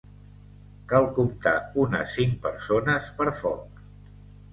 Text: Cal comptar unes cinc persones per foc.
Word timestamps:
Cal 0.93 1.03
comptar 1.17 1.53
unes 1.83 2.15
cinc 2.19 2.39
persones 2.47 3.11
per 3.21 3.29
foc. 3.41 3.85